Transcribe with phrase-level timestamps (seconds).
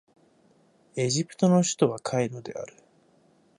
[0.95, 2.73] エジプトの首都はカイロである